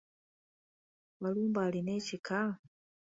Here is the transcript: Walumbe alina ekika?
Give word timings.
Walumbe 1.21 1.59
alina 1.67 1.91
ekika? 1.99 2.39